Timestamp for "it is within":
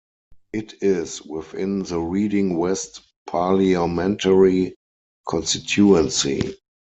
0.51-1.83